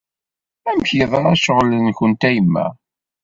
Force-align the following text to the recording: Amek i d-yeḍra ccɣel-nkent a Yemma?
Amek 0.69 0.89
i 0.91 0.95
d-yeḍra 0.97 1.31
ccɣel-nkent 1.39 2.21
a 2.29 2.31
Yemma? 2.35 2.65